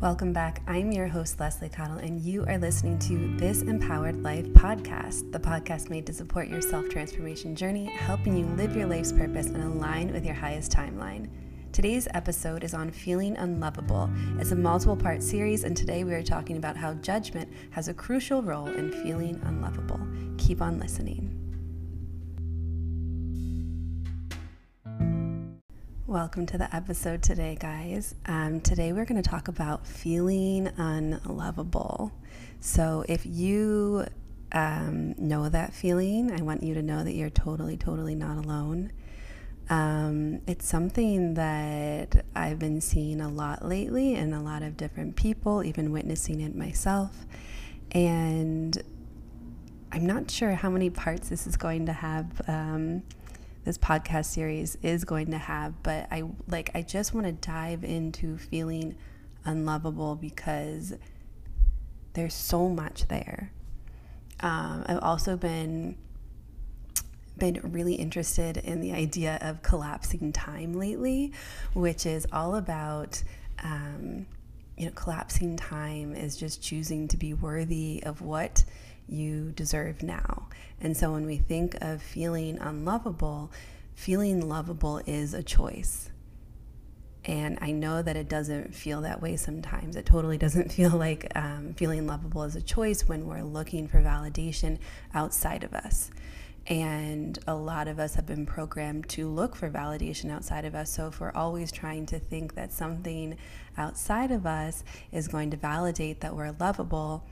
Welcome 0.00 0.32
back. 0.32 0.62
I'm 0.68 0.92
your 0.92 1.08
host, 1.08 1.40
Leslie 1.40 1.68
Cottle, 1.68 1.98
and 1.98 2.20
you 2.20 2.44
are 2.46 2.56
listening 2.56 3.00
to 3.00 3.36
This 3.36 3.62
Empowered 3.62 4.22
Life 4.22 4.44
podcast, 4.50 5.32
the 5.32 5.40
podcast 5.40 5.90
made 5.90 6.06
to 6.06 6.12
support 6.12 6.46
your 6.46 6.60
self 6.60 6.88
transformation 6.88 7.56
journey, 7.56 7.86
helping 7.86 8.36
you 8.36 8.46
live 8.54 8.76
your 8.76 8.86
life's 8.86 9.10
purpose 9.10 9.46
and 9.46 9.60
align 9.60 10.12
with 10.12 10.24
your 10.24 10.36
highest 10.36 10.70
timeline. 10.70 11.28
Today's 11.72 12.06
episode 12.14 12.62
is 12.62 12.74
on 12.74 12.92
feeling 12.92 13.36
unlovable. 13.38 14.08
It's 14.38 14.52
a 14.52 14.56
multiple 14.56 14.96
part 14.96 15.20
series, 15.20 15.64
and 15.64 15.76
today 15.76 16.04
we 16.04 16.14
are 16.14 16.22
talking 16.22 16.58
about 16.58 16.76
how 16.76 16.94
judgment 16.94 17.52
has 17.72 17.88
a 17.88 17.94
crucial 17.94 18.40
role 18.40 18.68
in 18.68 18.92
feeling 19.02 19.40
unlovable. 19.46 19.98
Keep 20.36 20.62
on 20.62 20.78
listening. 20.78 21.37
Welcome 26.08 26.46
to 26.46 26.56
the 26.56 26.74
episode 26.74 27.22
today, 27.22 27.58
guys. 27.60 28.14
Um, 28.24 28.62
today 28.62 28.94
we're 28.94 29.04
going 29.04 29.22
to 29.22 29.30
talk 29.30 29.48
about 29.48 29.86
feeling 29.86 30.66
unlovable. 30.78 32.12
So, 32.60 33.04
if 33.06 33.26
you 33.26 34.06
um, 34.52 35.14
know 35.18 35.50
that 35.50 35.74
feeling, 35.74 36.32
I 36.32 36.40
want 36.40 36.62
you 36.62 36.72
to 36.72 36.80
know 36.80 37.04
that 37.04 37.12
you're 37.12 37.28
totally, 37.28 37.76
totally 37.76 38.14
not 38.14 38.42
alone. 38.42 38.90
Um, 39.68 40.40
it's 40.46 40.66
something 40.66 41.34
that 41.34 42.24
I've 42.34 42.58
been 42.58 42.80
seeing 42.80 43.20
a 43.20 43.28
lot 43.28 43.62
lately 43.62 44.14
in 44.14 44.32
a 44.32 44.42
lot 44.42 44.62
of 44.62 44.78
different 44.78 45.14
people, 45.14 45.62
even 45.62 45.92
witnessing 45.92 46.40
it 46.40 46.56
myself. 46.56 47.26
And 47.92 48.82
I'm 49.92 50.06
not 50.06 50.30
sure 50.30 50.52
how 50.52 50.70
many 50.70 50.88
parts 50.88 51.28
this 51.28 51.46
is 51.46 51.58
going 51.58 51.84
to 51.84 51.92
have 51.92 52.40
um, 52.48 53.02
this 53.64 53.78
podcast 53.78 54.26
series 54.26 54.76
is 54.82 55.04
going 55.04 55.30
to 55.30 55.38
have, 55.38 55.82
but 55.82 56.06
I 56.10 56.24
like 56.46 56.70
I 56.74 56.82
just 56.82 57.14
want 57.14 57.26
to 57.26 57.32
dive 57.32 57.84
into 57.84 58.38
feeling 58.38 58.96
unlovable 59.44 60.16
because 60.16 60.94
there's 62.14 62.34
so 62.34 62.68
much 62.68 63.08
there. 63.08 63.52
Um, 64.40 64.84
I've 64.86 65.02
also 65.02 65.36
been 65.36 65.96
been 67.38 67.60
really 67.62 67.94
interested 67.94 68.56
in 68.56 68.80
the 68.80 68.92
idea 68.92 69.38
of 69.40 69.62
collapsing 69.62 70.32
time 70.32 70.72
lately, 70.72 71.32
which 71.72 72.06
is 72.06 72.26
all 72.32 72.56
about 72.56 73.22
um, 73.62 74.26
you 74.76 74.86
know 74.86 74.92
collapsing 74.92 75.56
time 75.56 76.14
is 76.14 76.36
just 76.36 76.62
choosing 76.62 77.08
to 77.08 77.16
be 77.16 77.34
worthy 77.34 78.02
of 78.04 78.20
what 78.22 78.64
you 79.08 79.52
deserve 79.52 80.02
now. 80.02 80.48
And 80.80 80.96
so 80.96 81.12
when 81.12 81.26
we 81.26 81.36
think 81.36 81.76
of 81.80 82.02
feeling 82.02 82.58
unlovable, 82.58 83.50
feeling 83.94 84.48
lovable 84.48 85.00
is 85.06 85.34
a 85.34 85.42
choice. 85.42 86.10
And 87.24 87.58
I 87.60 87.72
know 87.72 88.00
that 88.00 88.16
it 88.16 88.28
doesn't 88.28 88.74
feel 88.74 89.02
that 89.02 89.20
way 89.20 89.36
sometimes. 89.36 89.96
It 89.96 90.06
totally 90.06 90.38
doesn't 90.38 90.72
feel 90.72 90.90
like 90.90 91.30
um, 91.34 91.74
feeling 91.74 92.06
lovable 92.06 92.44
is 92.44 92.56
a 92.56 92.62
choice 92.62 93.08
when 93.08 93.26
we're 93.26 93.42
looking 93.42 93.88
for 93.88 94.00
validation 94.00 94.78
outside 95.14 95.64
of 95.64 95.74
us. 95.74 96.10
And 96.68 97.38
a 97.46 97.54
lot 97.54 97.88
of 97.88 97.98
us 97.98 98.14
have 98.14 98.26
been 98.26 98.44
programmed 98.44 99.08
to 99.10 99.26
look 99.26 99.56
for 99.56 99.70
validation 99.70 100.30
outside 100.30 100.66
of 100.66 100.74
us. 100.74 100.90
So 100.90 101.08
if 101.08 101.18
we're 101.18 101.32
always 101.32 101.72
trying 101.72 102.04
to 102.06 102.18
think 102.18 102.54
that 102.56 102.72
something 102.72 103.36
outside 103.78 104.30
of 104.30 104.44
us 104.44 104.84
is 105.10 105.28
going 105.28 105.50
to 105.52 105.56
validate 105.56 106.20
that 106.20 106.36
we're 106.36 106.54
lovable, 106.60 107.24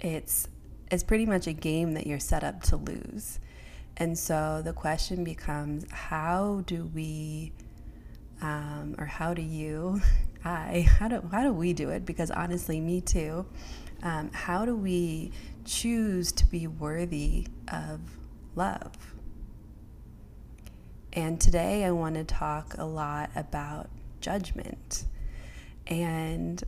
it's 0.00 0.48
it's 0.90 1.02
pretty 1.02 1.26
much 1.26 1.46
a 1.46 1.52
game 1.52 1.92
that 1.92 2.06
you're 2.06 2.20
set 2.20 2.44
up 2.44 2.62
to 2.64 2.76
lose. 2.76 3.40
And 3.96 4.18
so 4.18 4.60
the 4.64 4.72
question 4.72 5.24
becomes 5.24 5.90
how 5.90 6.62
do 6.66 6.90
we, 6.94 7.52
um, 8.42 8.94
or 8.98 9.06
how 9.06 9.34
do 9.34 9.42
you, 9.42 10.00
I, 10.44 10.86
how 10.98 11.08
do, 11.08 11.26
how 11.30 11.42
do 11.42 11.52
we 11.52 11.72
do 11.72 11.90
it? 11.90 12.04
Because 12.04 12.30
honestly, 12.30 12.80
me 12.80 13.00
too. 13.00 13.46
Um, 14.02 14.30
how 14.32 14.64
do 14.64 14.76
we 14.76 15.32
choose 15.64 16.32
to 16.32 16.46
be 16.46 16.66
worthy 16.66 17.46
of 17.72 18.00
love? 18.54 18.92
And 21.14 21.40
today 21.40 21.84
I 21.84 21.92
want 21.92 22.16
to 22.16 22.24
talk 22.24 22.74
a 22.76 22.84
lot 22.84 23.30
about 23.36 23.88
judgment. 24.20 25.04
And 25.86 26.62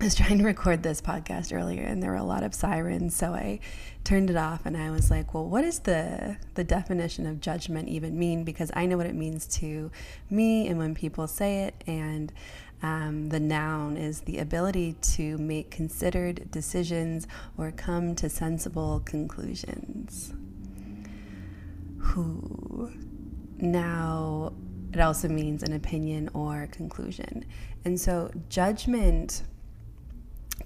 I 0.00 0.04
was 0.04 0.14
trying 0.14 0.38
to 0.38 0.44
record 0.44 0.82
this 0.82 1.02
podcast 1.02 1.54
earlier 1.54 1.82
and 1.82 2.02
there 2.02 2.10
were 2.10 2.16
a 2.16 2.24
lot 2.24 2.42
of 2.42 2.54
sirens, 2.54 3.14
so 3.14 3.34
I 3.34 3.60
turned 4.02 4.30
it 4.30 4.36
off 4.36 4.64
and 4.64 4.74
I 4.74 4.90
was 4.90 5.10
like, 5.10 5.34
well, 5.34 5.46
what 5.46 5.60
does 5.60 5.80
the 5.80 6.38
the 6.54 6.64
definition 6.64 7.26
of 7.26 7.42
judgment 7.42 7.90
even 7.90 8.18
mean? 8.18 8.42
Because 8.42 8.70
I 8.72 8.86
know 8.86 8.96
what 8.96 9.04
it 9.04 9.14
means 9.14 9.46
to 9.58 9.90
me 10.30 10.68
and 10.68 10.78
when 10.78 10.94
people 10.94 11.26
say 11.26 11.64
it 11.64 11.84
and 11.86 12.32
um, 12.82 13.28
the 13.28 13.40
noun 13.40 13.98
is 13.98 14.22
the 14.22 14.38
ability 14.38 14.94
to 15.02 15.36
make 15.36 15.70
considered 15.70 16.50
decisions 16.50 17.26
or 17.58 17.70
come 17.70 18.14
to 18.14 18.30
sensible 18.30 19.02
conclusions. 19.04 20.32
Who 21.98 22.90
now 23.58 24.54
it 24.94 25.00
also 25.00 25.28
means 25.28 25.62
an 25.62 25.74
opinion 25.74 26.30
or 26.32 26.68
conclusion. 26.72 27.44
And 27.84 28.00
so 28.00 28.30
judgment 28.48 29.42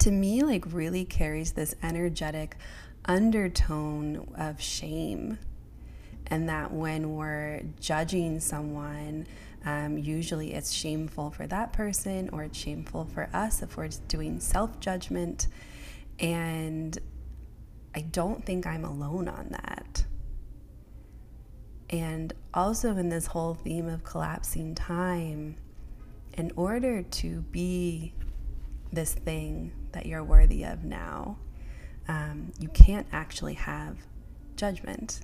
to 0.01 0.11
me 0.11 0.43
like 0.43 0.65
really 0.73 1.05
carries 1.05 1.53
this 1.53 1.75
energetic 1.83 2.57
undertone 3.05 4.33
of 4.37 4.61
shame. 4.61 5.39
And 6.29 6.49
that 6.49 6.73
when 6.73 7.15
we're 7.15 7.63
judging 7.81 8.41
someone 8.41 9.27
um, 9.67 9.97
usually 9.97 10.53
it's 10.53 10.73
shameful 10.73 11.31
for 11.31 11.47
that 11.47 11.73
person 11.73 12.29
or 12.33 12.43
it's 12.45 12.59
shameful 12.59 13.07
for 13.07 13.31
us 13.33 13.63
if 13.63 13.77
we're 13.77 13.89
doing 14.09 14.41
self-judgment. 14.41 15.49
And 16.19 16.99
i 17.95 18.01
don't 18.01 18.45
think 18.45 18.67
i'm 18.67 18.85
alone 18.85 19.29
on 19.29 19.49
that. 19.51 20.05
And 21.91 22.33
also 22.53 22.97
in 22.97 23.09
this 23.09 23.27
whole 23.27 23.55
theme 23.55 23.89
of 23.89 24.05
collapsing 24.05 24.75
time 24.75 25.57
in 26.37 26.53
order 26.57 27.03
to 27.03 27.41
be 27.43 28.13
this 28.93 29.15
thing 29.15 29.73
that 29.95 30.07
you're 30.07 30.25
worthy 30.25 30.65
of 30.65 30.85
now, 30.85 31.39
um, 32.09 32.53
you 32.61 32.69
can't 32.69 33.07
actually 33.13 33.55
have 33.55 33.97
judgment. 34.57 35.21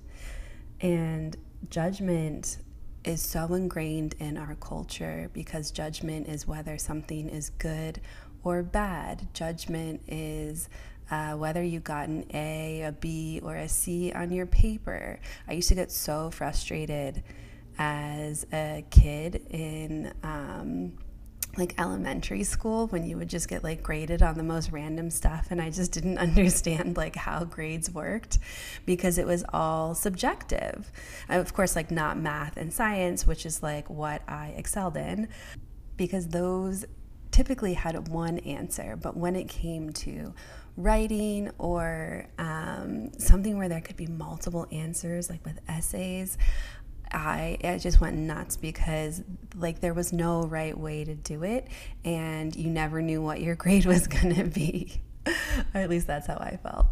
And 0.81 1.37
judgment 1.69 2.59
is 3.05 3.23
so 3.23 3.53
ingrained 3.55 4.15
in 4.19 4.37
our 4.37 4.55
culture 4.57 5.31
because 5.33 5.71
judgment 5.71 6.29
is 6.29 6.47
whether 6.47 6.79
something 6.79 7.29
is 7.29 7.51
good 7.51 8.01
or 8.43 8.63
bad. 8.63 9.29
Judgment 9.35 10.01
is 10.09 10.69
uh, 11.11 11.33
whether 11.33 11.63
you 11.63 11.81
got 11.81 12.09
an 12.09 12.25
A, 12.33 12.83
a 12.83 12.93
B, 12.93 13.41
or 13.43 13.57
a 13.57 13.69
C 13.69 14.13
on 14.13 14.31
your 14.31 14.47
paper. 14.47 15.19
I 15.49 15.53
used 15.53 15.69
to 15.69 15.75
get 15.75 15.91
so 15.91 16.31
frustrated 16.31 17.23
as 17.79 18.47
a 18.53 18.85
kid 18.91 19.47
in. 19.51 20.13
Um, 20.23 20.93
like 21.57 21.79
elementary 21.79 22.45
school 22.45 22.87
when 22.89 23.05
you 23.05 23.17
would 23.17 23.29
just 23.29 23.49
get 23.49 23.65
like 23.65 23.83
graded 23.83 24.23
on 24.23 24.37
the 24.37 24.43
most 24.43 24.71
random 24.71 25.11
stuff 25.11 25.49
and 25.51 25.61
I 25.61 25.71
just 25.71 25.93
didn't 25.93 26.19
understand 26.27 26.97
like 26.97 27.17
how 27.17 27.45
grades 27.45 27.91
worked 27.91 28.39
because 28.87 29.19
it 29.19 29.27
was 29.27 29.45
all 29.53 29.95
subjective. 29.95 30.91
of 31.29 31.53
course 31.53 31.77
like 31.77 31.91
not 31.91 32.19
math 32.19 32.57
and 32.57 32.73
science, 32.73 33.27
which 33.27 33.45
is 33.45 33.63
like 33.63 33.91
what 33.91 34.23
I 34.29 34.55
excelled 34.57 34.97
in 34.97 35.29
because 35.97 36.29
those 36.29 36.87
typically 37.31 37.75
had 37.75 38.09
one 38.09 38.39
answer, 38.41 38.97
but 38.97 39.17
when 39.17 39.37
it 39.37 39.49
came 39.49 39.93
to 39.93 40.35
writing 40.77 41.51
or 41.59 42.27
um, 42.39 43.13
something 43.19 43.57
where 43.59 43.69
there 43.69 43.81
could 43.81 43.97
be 43.97 44.07
multiple 44.07 44.67
answers, 44.73 45.29
like 45.29 45.45
with 45.45 45.61
essays, 45.69 46.39
I 47.13 47.59
it 47.61 47.79
just 47.79 48.01
went 48.01 48.17
nuts 48.17 48.57
because 48.57 49.23
like 49.57 49.81
there 49.81 49.95
was 49.95 50.13
no 50.13 50.43
right 50.43 50.77
way 50.77 51.05
to 51.05 51.15
do 51.15 51.43
it 51.45 51.69
and 52.05 52.55
you 52.55 52.71
never 52.71 53.03
knew 53.03 53.21
what 53.23 53.41
your 53.41 53.55
grade 53.57 53.87
was 53.87 54.07
going 54.07 54.35
to 54.35 54.45
be. 54.45 55.01
or 55.75 55.81
at 55.81 55.91
least 55.91 56.07
that's 56.07 56.27
how 56.27 56.37
I 56.37 56.59
felt. 56.63 56.87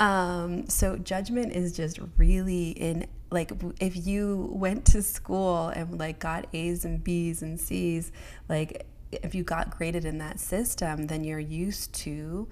Um, 0.00 0.68
so 0.68 0.96
judgment 0.96 1.52
is 1.52 1.76
just 1.76 2.00
really 2.16 2.70
in 2.70 3.06
like 3.30 3.52
if 3.80 4.06
you 4.06 4.50
went 4.52 4.84
to 4.86 5.02
school 5.02 5.68
and 5.68 5.98
like 5.98 6.18
got 6.18 6.46
A's 6.52 6.84
and 6.84 7.02
B's 7.02 7.42
and 7.42 7.60
C's, 7.60 8.10
like 8.48 8.86
if 9.12 9.34
you 9.34 9.44
got 9.44 9.76
graded 9.76 10.04
in 10.04 10.18
that 10.18 10.40
system, 10.40 11.06
then 11.06 11.24
you're 11.24 11.38
used 11.38 11.92
to 11.94 12.48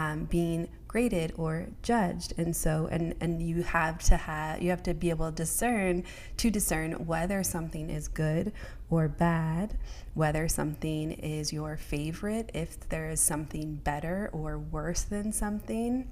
um, 0.00 0.24
being 0.24 0.66
graded 0.88 1.32
or 1.36 1.68
judged. 1.82 2.32
And 2.38 2.56
so 2.56 2.88
and 2.90 3.14
and 3.20 3.42
you 3.42 3.62
have 3.62 3.98
to 4.04 4.16
have 4.16 4.62
you 4.62 4.70
have 4.70 4.82
to 4.84 4.94
be 4.94 5.10
able 5.10 5.30
to 5.30 5.36
discern 5.36 6.04
to 6.38 6.50
discern 6.50 6.92
whether 7.06 7.42
something 7.42 7.90
is 7.90 8.08
good 8.08 8.52
or 8.88 9.06
bad 9.06 9.78
whether 10.14 10.48
something 10.48 11.12
is 11.12 11.52
your 11.52 11.76
favorite 11.76 12.50
if 12.54 12.88
there 12.88 13.10
is 13.10 13.20
something 13.20 13.76
better 13.76 14.28
or 14.32 14.58
worse 14.58 15.02
than 15.02 15.32
something 15.32 16.10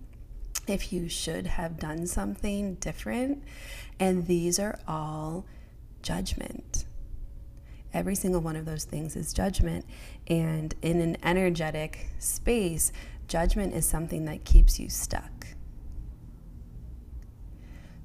if 0.67 0.93
you 0.93 1.09
should 1.09 1.47
have 1.47 1.79
done 1.79 2.07
something 2.07 2.75
different. 2.75 3.43
And 3.99 4.27
these 4.27 4.59
are 4.59 4.79
all 4.87 5.47
judgment. 6.03 6.85
Every 7.95 8.15
single 8.15 8.43
one 8.43 8.55
of 8.55 8.67
those 8.67 8.85
things 8.85 9.17
is 9.17 9.33
judgment. 9.33 9.87
And 10.27 10.75
in 10.83 11.01
an 11.01 11.17
energetic 11.23 12.11
space, 12.19 12.93
judgment 13.29 13.75
is 13.75 13.87
something 13.87 14.25
that 14.25 14.45
keeps 14.45 14.81
you 14.81 14.89
stuck. 14.89 15.47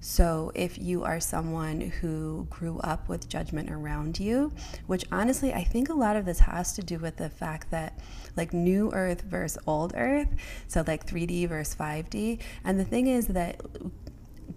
So, 0.06 0.52
if 0.54 0.78
you 0.78 1.06
are 1.06 1.22
someone 1.22 1.80
who 1.80 2.46
grew 2.50 2.78
up 2.80 3.08
with 3.08 3.30
judgment 3.30 3.72
around 3.72 4.20
you, 4.20 4.52
which 4.86 5.06
honestly, 5.14 5.54
I 5.54 5.64
think 5.64 5.88
a 5.88 5.94
lot 5.94 6.18
of 6.18 6.26
this 6.26 6.40
has 6.40 6.74
to 6.74 6.84
do 6.84 7.00
with 7.00 7.16
the 7.16 7.30
fact 7.30 7.72
that, 7.72 7.98
like, 8.36 8.52
new 8.52 8.92
earth 8.92 9.22
versus 9.22 9.58
old 9.66 9.94
earth, 9.96 10.28
so 10.68 10.84
like 10.86 11.08
3D 11.08 11.48
versus 11.48 11.74
5D. 11.76 12.42
And 12.66 12.78
the 12.78 12.84
thing 12.84 13.08
is 13.08 13.28
that 13.28 13.62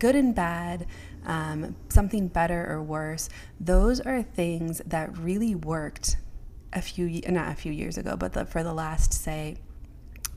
good 0.00 0.16
and 0.16 0.34
bad, 0.34 0.86
um, 1.24 1.76
something 1.90 2.26
better 2.26 2.66
or 2.68 2.82
worse, 2.82 3.28
those 3.60 4.00
are 4.00 4.24
things 4.24 4.82
that 4.84 5.16
really 5.16 5.54
worked 5.54 6.16
a 6.72 6.82
few, 6.82 7.20
not 7.28 7.52
a 7.52 7.54
few 7.54 7.70
years 7.70 7.98
ago, 7.98 8.16
but 8.16 8.32
the, 8.32 8.44
for 8.46 8.64
the 8.64 8.74
last, 8.74 9.12
say, 9.12 9.58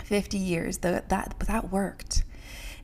50 0.10 0.40
years, 0.40 0.80
the, 0.80 1.04
that, 1.08 1.36
that 1.46 1.72
worked 1.72 2.24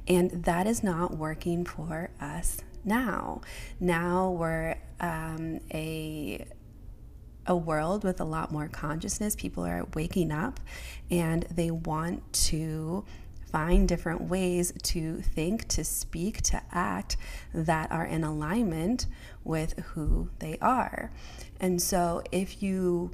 and 0.07 0.29
that 0.43 0.67
is 0.67 0.83
not 0.83 1.17
working 1.17 1.65
for 1.65 2.11
us 2.21 2.59
now. 2.83 3.41
Now 3.79 4.29
we're 4.29 4.75
um, 4.99 5.59
a 5.73 6.45
a 7.47 7.55
world 7.55 8.03
with 8.03 8.19
a 8.19 8.23
lot 8.23 8.51
more 8.51 8.67
consciousness. 8.67 9.35
People 9.35 9.65
are 9.65 9.87
waking 9.93 10.31
up 10.31 10.59
and 11.11 11.43
they 11.43 11.69
want 11.69 12.33
to 12.33 13.05
find 13.51 13.87
different 13.87 14.21
ways 14.21 14.73
to 14.81 15.21
think, 15.21 15.67
to 15.67 15.83
speak, 15.83 16.41
to 16.41 16.61
act 16.71 17.17
that 17.53 17.91
are 17.91 18.05
in 18.05 18.23
alignment 18.23 19.05
with 19.43 19.77
who 19.79 20.29
they 20.39 20.57
are. 20.59 21.11
And 21.59 21.79
so 21.79 22.23
if 22.31 22.63
you 22.63 23.11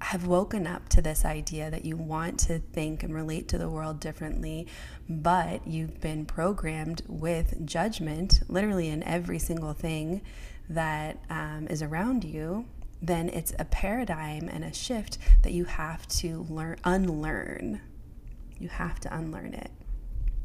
have 0.00 0.26
woken 0.26 0.66
up 0.66 0.88
to 0.88 1.02
this 1.02 1.24
idea 1.24 1.70
that 1.70 1.84
you 1.84 1.96
want 1.96 2.38
to 2.40 2.58
think 2.58 3.02
and 3.02 3.14
relate 3.14 3.48
to 3.48 3.58
the 3.58 3.68
world 3.68 4.00
differently, 4.00 4.66
but 5.08 5.66
you've 5.66 6.00
been 6.00 6.24
programmed 6.24 7.02
with 7.06 7.66
judgment 7.66 8.40
literally 8.48 8.88
in 8.88 9.02
every 9.02 9.38
single 9.38 9.72
thing 9.72 10.22
that 10.68 11.18
um, 11.28 11.66
is 11.68 11.82
around 11.82 12.24
you, 12.24 12.64
then 13.02 13.28
it's 13.28 13.52
a 13.58 13.64
paradigm 13.64 14.48
and 14.48 14.64
a 14.64 14.72
shift 14.72 15.18
that 15.42 15.52
you 15.52 15.64
have 15.64 16.06
to 16.08 16.46
learn, 16.48 16.76
unlearn. 16.84 17.80
You 18.58 18.68
have 18.68 19.00
to 19.00 19.14
unlearn 19.14 19.54
it. 19.54 19.70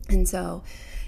And 0.10 0.28
so, 0.28 0.64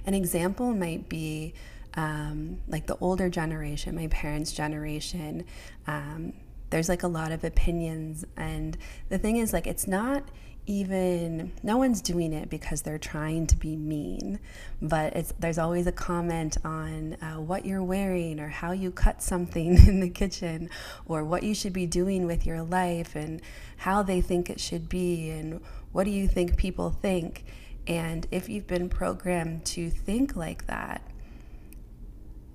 an 0.06 0.14
example 0.14 0.74
might 0.74 1.10
be 1.10 1.54
um, 1.96 2.60
like 2.68 2.88
the 2.88 2.98
older 3.02 3.30
generation, 3.30 3.96
my 3.96 4.08
parents' 4.08 4.52
generation. 4.52 5.46
Um, 5.88 6.34
there's 6.70 6.90
like 6.90 7.04
a 7.04 7.08
lot 7.08 7.32
of 7.32 7.44
opinions 7.44 8.26
and 8.36 8.78
the 9.10 9.18
thing 9.18 9.38
is 9.38 9.54
like 9.54 9.68
it's 9.68 9.88
not 9.88 10.24
even 10.70 11.54
no 11.64 11.78
one's 11.78 12.02
doing 12.02 12.34
it 12.34 12.50
because 12.50 12.82
they're 12.82 12.98
trying 12.98 13.48
to 13.48 13.56
be 13.56 13.78
mean 13.78 14.38
but 14.82 15.16
it's 15.16 15.34
there's 15.40 15.58
always 15.58 15.88
a 15.88 15.94
comment 15.94 16.58
on 16.66 17.14
uh, 17.22 17.36
what 17.36 17.66
you're 17.66 17.84
wearing 17.84 18.38
or 18.38 18.50
how 18.50 18.74
you 18.74 18.92
cut 18.92 19.24
something 19.24 19.78
in 19.88 20.02
the 20.02 20.10
kitchen 20.10 20.70
or 21.06 21.24
what 21.24 21.44
you 21.44 21.56
should 21.56 21.72
be 21.72 21.86
doing 21.86 22.26
with 22.26 22.46
your 22.46 22.62
life 22.62 23.16
and 23.16 23.42
how 23.78 24.04
they 24.04 24.20
think 24.20 24.50
it 24.50 24.60
should 24.60 24.90
be 24.90 25.30
and 25.30 25.62
what 25.92 26.04
do 26.04 26.12
you 26.12 26.28
think 26.28 26.58
people 26.58 26.92
think? 26.92 27.44
And 27.88 28.28
if 28.30 28.50
you've 28.50 28.68
been 28.68 28.90
programmed 28.90 29.66
to 29.66 29.90
think 29.90 30.36
like 30.36 30.68
that 30.68 31.02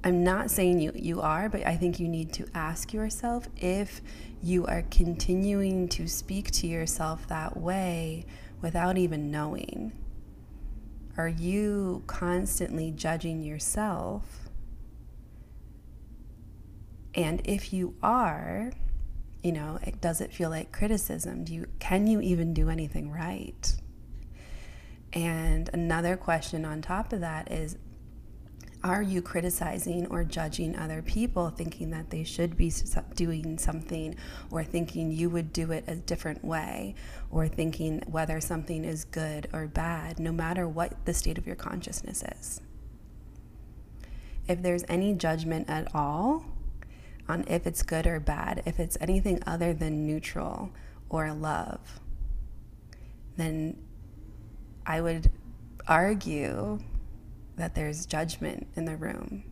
I'm 0.04 0.24
not 0.24 0.50
saying 0.50 0.80
you, 0.80 0.92
you 0.94 1.20
are, 1.20 1.48
but 1.48 1.64
I 1.64 1.76
think 1.76 2.00
you 2.00 2.08
need 2.08 2.32
to 2.34 2.46
ask 2.54 2.92
yourself 2.92 3.48
if 3.56 4.00
you 4.42 4.66
are 4.66 4.82
continuing 4.90 5.88
to 5.90 6.08
speak 6.08 6.50
to 6.52 6.66
yourself 6.66 7.28
that 7.28 7.56
way 7.56 8.26
without 8.60 8.98
even 8.98 9.30
knowing. 9.30 9.92
Are 11.16 11.28
you 11.28 12.02
constantly 12.08 12.90
judging 12.90 13.42
yourself? 13.42 14.48
And 17.14 17.40
if 17.44 17.72
you 17.72 17.94
are, 18.02 18.72
you 19.42 19.52
know, 19.52 19.78
it, 19.82 20.00
does 20.00 20.20
it 20.20 20.32
feel 20.32 20.50
like 20.50 20.72
criticism? 20.72 21.44
Do 21.44 21.54
you 21.54 21.66
can 21.78 22.06
you 22.06 22.20
even 22.20 22.54
do 22.54 22.70
anything 22.70 23.10
right? 23.10 23.76
And 25.12 25.68
another 25.74 26.16
question 26.16 26.64
on 26.64 26.80
top 26.80 27.12
of 27.12 27.20
that 27.20 27.52
is 27.52 27.76
are 28.84 29.02
you 29.02 29.22
criticizing 29.22 30.06
or 30.08 30.24
judging 30.24 30.76
other 30.76 31.02
people 31.02 31.50
thinking 31.50 31.90
that 31.90 32.10
they 32.10 32.24
should 32.24 32.56
be 32.56 32.72
doing 33.14 33.58
something 33.58 34.16
or 34.50 34.64
thinking 34.64 35.10
you 35.12 35.30
would 35.30 35.52
do 35.52 35.70
it 35.70 35.84
a 35.86 35.94
different 35.94 36.44
way 36.44 36.94
or 37.30 37.46
thinking 37.46 38.02
whether 38.06 38.40
something 38.40 38.84
is 38.84 39.04
good 39.04 39.48
or 39.52 39.66
bad 39.66 40.18
no 40.18 40.32
matter 40.32 40.68
what 40.68 41.04
the 41.04 41.14
state 41.14 41.38
of 41.38 41.46
your 41.46 41.56
consciousness 41.56 42.24
is? 42.40 42.60
If 44.48 44.62
there's 44.62 44.84
any 44.88 45.14
judgment 45.14 45.70
at 45.70 45.94
all 45.94 46.44
on 47.28 47.44
if 47.46 47.66
it's 47.66 47.82
good 47.82 48.06
or 48.06 48.20
bad 48.20 48.62
if 48.66 48.78
it's 48.78 48.98
anything 49.00 49.42
other 49.46 49.72
than 49.72 50.06
neutral 50.06 50.70
or 51.08 51.32
love 51.32 52.00
then 53.36 53.76
i 54.86 55.00
would 55.00 55.30
argue 55.86 56.78
that 57.56 57.74
there's 57.74 58.06
judgment 58.06 58.68
in 58.74 58.84
the 58.84 58.96
room. 58.96 59.44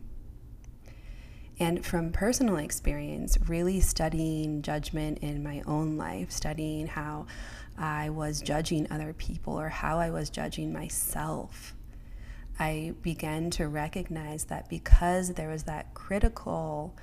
And 1.59 1.85
from 1.85 2.11
personal 2.11 2.57
experience, 2.57 3.37
really 3.47 3.81
studying 3.81 4.63
judgment 4.63 5.19
in 5.19 5.43
my 5.43 5.61
own 5.67 5.95
life, 5.95 6.31
studying 6.31 6.87
how 6.87 7.27
I 7.77 8.09
was 8.09 8.41
judging 8.41 8.91
other 8.91 9.13
people 9.13 9.59
or 9.59 9.69
how 9.69 9.99
I 9.99 10.09
was 10.09 10.29
judging 10.29 10.73
myself, 10.73 11.75
I 12.59 12.93
began 13.01 13.51
to 13.51 13.67
recognize 13.67 14.45
that 14.45 14.69
because 14.69 15.33
there 15.33 15.49
was 15.49 15.63
that 15.63 15.93
critical 15.93 16.95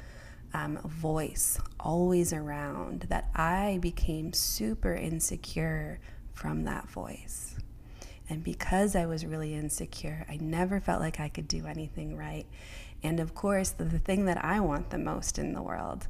um, 0.55 0.79
voice 0.85 1.61
always 1.79 2.33
around, 2.33 3.03
that 3.09 3.31
I 3.35 3.79
became 3.81 4.33
super 4.33 4.95
insecure 4.95 6.01
from 6.33 6.65
that 6.65 6.89
voice. 6.89 7.57
And 8.29 8.45
because 8.45 8.95
I 8.95 9.07
was 9.07 9.25
really 9.25 9.55
insecure, 9.55 10.27
I 10.29 10.37
never 10.37 10.81
felt 10.81 11.01
like 11.01 11.19
I 11.19 11.29
could 11.29 11.49
do 11.49 11.67
anything 11.67 12.17
right. 12.17 12.47
And 13.03 13.21
of 13.21 13.35
course, 13.35 13.71
the, 13.71 13.85
the 13.85 13.99
thing 13.99 14.27
that 14.27 14.45
I 14.45 14.61
want 14.61 14.91
the 14.91 14.99
most 14.99 15.39
in 15.39 15.53
the 15.53 15.63
world 15.63 16.09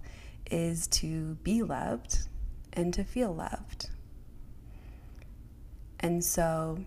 is 0.51 0.87
to 0.89 1.35
be 1.43 1.63
loved 1.63 2.29
and 2.73 2.93
to 2.95 3.05
feel 3.05 3.35
loved. 3.35 3.91
And 6.01 6.25
so, 6.25 6.79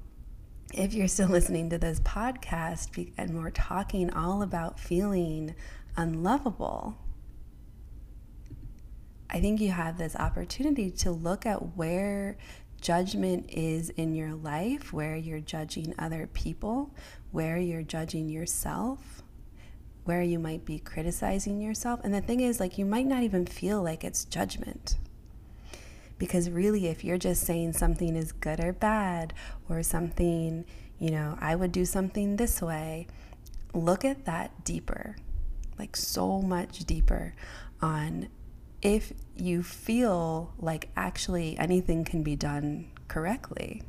if 0.73 0.93
you're 0.93 1.07
still 1.07 1.27
listening 1.29 1.69
to 1.69 1.77
this 1.77 1.99
podcast 2.01 3.11
and 3.17 3.37
we're 3.37 3.51
talking 3.51 4.11
all 4.11 4.41
about 4.41 4.79
feeling 4.79 5.55
unlovable, 5.95 6.97
I 9.29 9.39
think 9.39 9.61
you 9.61 9.71
have 9.71 9.97
this 9.97 10.15
opportunity 10.15 10.91
to 10.91 11.11
look 11.11 11.45
at 11.45 11.77
where 11.77 12.37
judgment 12.81 13.45
is 13.49 13.89
in 13.91 14.15
your 14.15 14.33
life, 14.33 14.91
where 14.91 15.15
you're 15.15 15.39
judging 15.39 15.93
other 15.97 16.27
people, 16.33 16.91
where 17.31 17.57
you're 17.57 17.83
judging 17.83 18.27
yourself, 18.27 19.21
where 20.03 20.23
you 20.23 20.39
might 20.39 20.65
be 20.65 20.79
criticizing 20.79 21.61
yourself. 21.61 21.99
And 22.03 22.13
the 22.13 22.21
thing 22.21 22.41
is, 22.41 22.59
like, 22.59 22.77
you 22.77 22.85
might 22.85 23.05
not 23.05 23.23
even 23.23 23.45
feel 23.45 23.81
like 23.81 24.03
it's 24.03 24.25
judgment. 24.25 24.97
Because 26.17 26.49
really, 26.49 26.87
if 26.87 27.03
you're 27.03 27.17
just 27.17 27.43
saying 27.45 27.73
something 27.73 28.15
is 28.15 28.31
good 28.31 28.59
or 28.59 28.73
bad, 28.73 29.33
or 29.69 29.81
something, 29.83 30.65
you 30.99 31.11
know, 31.11 31.37
I 31.39 31.55
would 31.55 31.71
do 31.71 31.85
something 31.85 32.35
this 32.35 32.61
way, 32.61 33.07
look 33.73 34.03
at 34.03 34.25
that 34.25 34.63
deeper, 34.63 35.15
like 35.79 35.95
so 35.95 36.41
much 36.41 36.79
deeper 36.85 37.33
on 37.81 38.27
if 38.81 39.13
you 39.35 39.63
feel 39.63 40.53
like 40.57 40.89
actually 40.95 41.57
anything 41.57 42.03
can 42.03 42.23
be 42.23 42.35
done 42.35 42.91
correctly. 43.07 43.83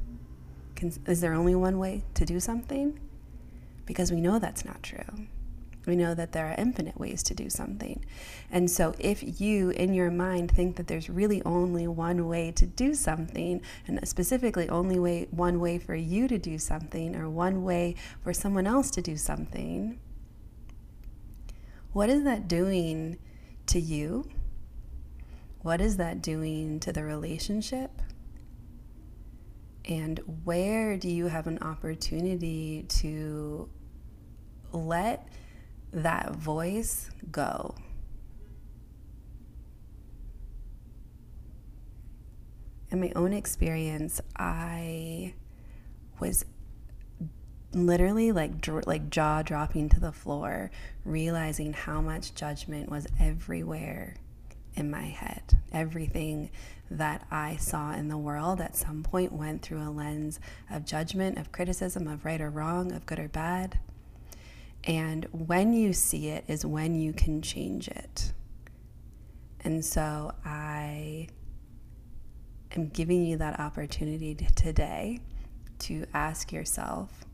Can, 0.74 0.92
is 1.06 1.20
there 1.20 1.32
only 1.32 1.54
one 1.54 1.78
way 1.78 2.04
to 2.14 2.24
do 2.24 2.40
something? 2.40 2.98
Because 3.86 4.12
we 4.12 4.20
know 4.20 4.38
that's 4.38 4.64
not 4.64 4.82
true. 4.82 5.26
We 5.86 5.96
know 5.96 6.14
that 6.14 6.32
there 6.32 6.46
are 6.46 6.54
infinite 6.56 6.98
ways 6.98 7.22
to 7.24 7.34
do 7.34 7.50
something. 7.50 8.04
And 8.50 8.70
so, 8.70 8.94
if 9.00 9.40
you 9.40 9.70
in 9.70 9.94
your 9.94 10.12
mind 10.12 10.52
think 10.52 10.76
that 10.76 10.86
there's 10.86 11.10
really 11.10 11.42
only 11.44 11.88
one 11.88 12.28
way 12.28 12.52
to 12.52 12.66
do 12.66 12.94
something, 12.94 13.60
and 13.88 14.06
specifically 14.06 14.68
only 14.68 15.00
way, 15.00 15.26
one 15.32 15.58
way 15.58 15.78
for 15.78 15.96
you 15.96 16.28
to 16.28 16.38
do 16.38 16.56
something, 16.58 17.16
or 17.16 17.28
one 17.28 17.64
way 17.64 17.96
for 18.22 18.32
someone 18.32 18.66
else 18.66 18.92
to 18.92 19.02
do 19.02 19.16
something, 19.16 19.98
what 21.92 22.08
is 22.08 22.22
that 22.22 22.46
doing 22.46 23.18
to 23.66 23.80
you? 23.80 24.30
What 25.62 25.80
is 25.80 25.96
that 25.96 26.22
doing 26.22 26.80
to 26.80 26.92
the 26.92 27.04
relationship? 27.04 27.90
And 29.88 30.20
where 30.44 30.96
do 30.96 31.08
you 31.08 31.26
have 31.26 31.46
an 31.46 31.58
opportunity 31.60 32.84
to 33.00 33.68
let 34.72 35.28
that 35.92 36.32
voice 36.36 37.10
go? 37.30 37.74
in 42.92 43.00
my 43.00 43.10
own 43.16 43.32
experience, 43.32 44.20
I 44.36 45.32
was 46.20 46.44
literally 47.72 48.32
like 48.32 48.66
like 48.86 49.08
jaw 49.08 49.40
dropping 49.42 49.88
to 49.88 49.98
the 49.98 50.12
floor, 50.12 50.70
realizing 51.04 51.72
how 51.72 52.02
much 52.02 52.34
judgment 52.34 52.90
was 52.90 53.06
everywhere 53.18 54.16
in 54.74 54.90
my 54.90 55.02
head. 55.02 55.58
Everything 55.72 56.50
that 56.90 57.26
I 57.30 57.56
saw 57.56 57.92
in 57.92 58.08
the 58.08 58.18
world 58.18 58.60
at 58.60 58.76
some 58.76 59.02
point 59.02 59.32
went 59.32 59.62
through 59.62 59.82
a 59.82 59.90
lens 59.90 60.40
of 60.70 60.84
judgment, 60.84 61.38
of 61.38 61.52
criticism, 61.52 62.06
of 62.06 62.24
right 62.24 62.40
or 62.40 62.50
wrong, 62.50 62.92
of 62.92 63.06
good 63.06 63.18
or 63.18 63.28
bad. 63.28 63.78
And 64.84 65.26
when 65.30 65.72
you 65.72 65.92
see 65.92 66.28
it 66.28 66.44
is 66.48 66.66
when 66.66 66.94
you 66.94 67.12
can 67.12 67.40
change 67.40 67.88
it. 67.88 68.32
And 69.64 69.84
so 69.84 70.32
I 70.44 71.28
am 72.74 72.88
giving 72.88 73.24
you 73.24 73.36
that 73.38 73.60
opportunity 73.60 74.34
today 74.56 75.20
to 75.80 76.04
ask 76.14 76.52
yourself 76.52 77.24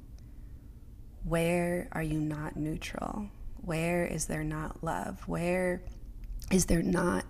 where 1.25 1.89
are 1.93 2.03
you 2.03 2.21
not 2.21 2.57
neutral? 2.57 3.29
Where 3.63 4.07
is 4.07 4.27
there 4.27 4.45
not 4.45 4.83
love? 4.83 5.27
Where 5.27 5.83
is 6.51 6.67
there 6.67 6.83
not 6.83 7.25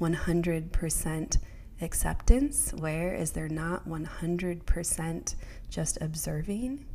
100% 0.00 1.38
acceptance? 1.80 2.72
Where 2.72 3.14
is 3.14 3.32
there 3.32 3.48
not 3.48 3.88
100% 3.88 5.34
just 5.70 5.98
observing? 6.00 6.86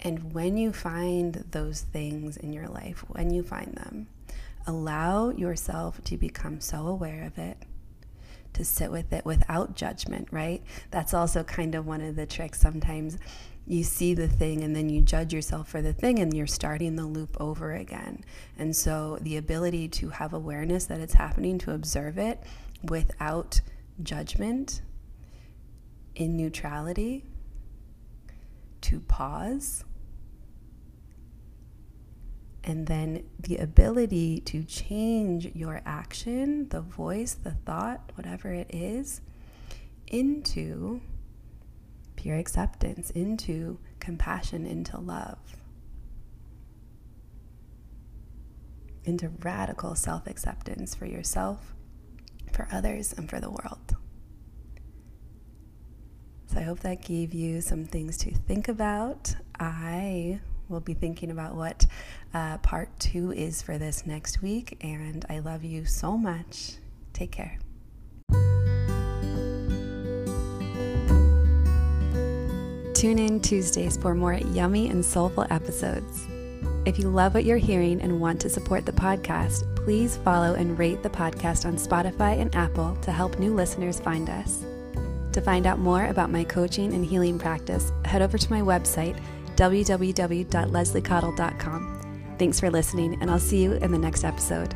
And 0.00 0.32
when 0.32 0.56
you 0.56 0.72
find 0.72 1.44
those 1.50 1.80
things 1.80 2.36
in 2.36 2.52
your 2.52 2.68
life, 2.68 3.04
when 3.08 3.30
you 3.30 3.42
find 3.42 3.74
them, 3.74 4.06
allow 4.66 5.30
yourself 5.30 6.02
to 6.04 6.16
become 6.16 6.60
so 6.60 6.86
aware 6.86 7.24
of 7.24 7.36
it, 7.38 7.58
to 8.52 8.64
sit 8.64 8.90
with 8.90 9.12
it 9.12 9.24
without 9.24 9.74
judgment, 9.74 10.28
right? 10.30 10.62
That's 10.90 11.14
also 11.14 11.42
kind 11.42 11.74
of 11.74 11.86
one 11.86 12.00
of 12.00 12.16
the 12.16 12.26
tricks. 12.26 12.60
Sometimes 12.60 13.18
you 13.68 13.84
see 13.84 14.14
the 14.14 14.26
thing 14.26 14.64
and 14.64 14.74
then 14.74 14.88
you 14.88 15.00
judge 15.02 15.32
yourself 15.32 15.68
for 15.68 15.82
the 15.82 15.92
thing 15.92 16.18
and 16.18 16.34
you're 16.34 16.46
starting 16.46 16.96
the 16.96 17.04
loop 17.04 17.36
over 17.38 17.72
again. 17.72 18.24
And 18.58 18.74
so 18.74 19.18
the 19.20 19.36
ability 19.36 19.88
to 19.88 20.08
have 20.08 20.32
awareness 20.32 20.86
that 20.86 21.00
it's 21.00 21.14
happening, 21.14 21.58
to 21.58 21.72
observe 21.72 22.18
it 22.18 22.42
without 22.82 23.60
judgment, 24.02 24.82
in 26.14 26.36
neutrality, 26.36 27.24
to 28.80 29.00
pause 29.00 29.84
and 32.68 32.86
then 32.86 33.24
the 33.40 33.56
ability 33.56 34.40
to 34.40 34.62
change 34.62 35.46
your 35.54 35.80
action, 35.86 36.68
the 36.68 36.82
voice, 36.82 37.34
the 37.34 37.52
thought, 37.52 38.12
whatever 38.14 38.52
it 38.52 38.70
is, 38.70 39.22
into 40.06 41.00
pure 42.18 42.36
acceptance, 42.36 43.10
into 43.10 43.78
compassion, 44.00 44.66
into 44.66 44.98
love, 44.98 45.38
into 49.04 49.28
radical 49.40 49.94
self 49.94 50.26
acceptance 50.26 50.96
for 50.96 51.06
yourself, 51.06 51.74
for 52.52 52.68
others, 52.72 53.12
and 53.12 53.30
for 53.30 53.38
the 53.38 53.48
world. 53.48 53.94
So 56.46 56.58
I 56.58 56.62
hope 56.62 56.80
that 56.80 57.04
gave 57.04 57.32
you 57.32 57.60
some 57.60 57.84
things 57.84 58.16
to 58.18 58.34
think 58.34 58.66
about. 58.66 59.36
I 59.60 60.40
we'll 60.68 60.80
be 60.80 60.94
thinking 60.94 61.30
about 61.30 61.54
what 61.54 61.86
uh, 62.34 62.58
part 62.58 62.98
two 62.98 63.32
is 63.32 63.62
for 63.62 63.78
this 63.78 64.04
next 64.06 64.42
week. 64.42 64.76
And 64.80 65.24
I 65.28 65.38
love 65.38 65.64
you 65.64 65.84
so 65.84 66.16
much. 66.16 66.74
Take 67.12 67.30
care. 67.30 67.58
Tune 72.98 73.18
in 73.20 73.38
Tuesdays 73.38 73.96
for 73.96 74.12
more 74.12 74.34
yummy 74.34 74.88
and 74.88 75.04
soulful 75.04 75.46
episodes. 75.50 76.26
If 76.84 76.98
you 76.98 77.08
love 77.08 77.32
what 77.32 77.44
you're 77.44 77.56
hearing 77.56 78.00
and 78.00 78.20
want 78.20 78.40
to 78.40 78.48
support 78.48 78.84
the 78.84 78.90
podcast, 78.90 79.72
please 79.76 80.16
follow 80.16 80.54
and 80.54 80.76
rate 80.76 81.04
the 81.04 81.08
podcast 81.08 81.64
on 81.64 81.76
Spotify 81.76 82.40
and 82.40 82.52
Apple 82.56 82.96
to 83.02 83.12
help 83.12 83.38
new 83.38 83.54
listeners 83.54 84.00
find 84.00 84.28
us. 84.28 84.64
To 85.32 85.40
find 85.40 85.64
out 85.64 85.78
more 85.78 86.06
about 86.06 86.32
my 86.32 86.42
coaching 86.42 86.92
and 86.92 87.04
healing 87.04 87.38
practice, 87.38 87.92
head 88.04 88.20
over 88.20 88.36
to 88.36 88.50
my 88.50 88.62
website 88.62 89.22
www.lesliecottle.com. 89.54 92.34
Thanks 92.36 92.58
for 92.58 92.68
listening, 92.68 93.16
and 93.20 93.30
I'll 93.30 93.38
see 93.38 93.62
you 93.62 93.74
in 93.74 93.92
the 93.92 93.98
next 93.98 94.24
episode. 94.24 94.74